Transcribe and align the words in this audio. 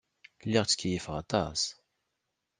Lliɣ 0.45 0.65
ttkeyyifeɣ 0.65 1.15
aṭas. 1.23 1.61